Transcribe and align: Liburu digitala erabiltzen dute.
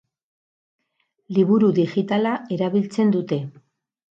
Liburu 1.39 1.69
digitala 1.81 2.33
erabiltzen 2.57 3.13
dute. 3.19 3.43